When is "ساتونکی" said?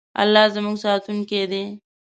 0.83-1.41